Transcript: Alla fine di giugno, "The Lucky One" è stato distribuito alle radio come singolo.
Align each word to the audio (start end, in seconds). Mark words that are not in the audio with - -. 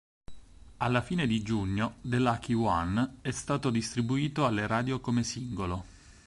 Alla 0.77 1.03
fine 1.03 1.27
di 1.27 1.43
giugno, 1.43 1.97
"The 2.01 2.17
Lucky 2.17 2.53
One" 2.55 3.17
è 3.21 3.29
stato 3.29 3.69
distribuito 3.69 4.47
alle 4.47 4.65
radio 4.65 4.99
come 4.99 5.23
singolo. 5.23 5.85